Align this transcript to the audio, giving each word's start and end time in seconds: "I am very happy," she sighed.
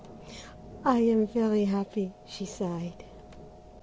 "I 0.83 0.97
am 1.01 1.27
very 1.27 1.65
happy," 1.65 2.13
she 2.25 2.43
sighed. 2.47 3.03